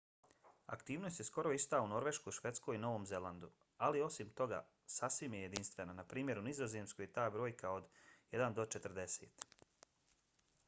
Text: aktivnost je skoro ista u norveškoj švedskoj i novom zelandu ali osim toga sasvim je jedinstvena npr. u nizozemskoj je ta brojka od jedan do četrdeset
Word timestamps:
aktivnost 0.75 1.19
je 1.19 1.23
skoro 1.25 1.49
ista 1.55 1.79
u 1.81 1.89
norveškoj 1.89 2.33
švedskoj 2.37 2.77
i 2.77 2.79
novom 2.85 3.03
zelandu 3.09 3.49
ali 3.87 4.01
osim 4.05 4.31
toga 4.41 4.61
sasvim 4.93 5.35
je 5.37 5.41
jedinstvena 5.41 5.95
npr. 5.99 6.37
u 6.39 6.45
nizozemskoj 6.47 7.05
je 7.05 7.11
ta 7.19 7.25
brojka 7.37 7.75
od 7.81 7.91
jedan 8.31 8.57
do 8.61 8.65
četrdeset 8.77 9.47